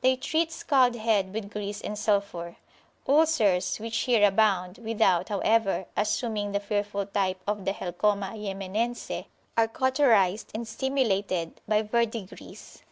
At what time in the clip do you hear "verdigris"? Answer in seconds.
11.82-12.84